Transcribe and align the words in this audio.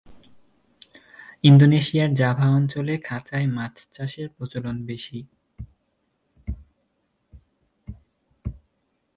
ইন্দোনেশিয়ার 1.43 2.11
জাভা 2.13 2.47
অঞ্চলে 2.49 2.93
খাঁচায় 3.07 3.47
মাছ 3.47 3.75
চাষের 3.91 4.27
প্রচলন 4.29 4.77
বেশি। 4.85 5.19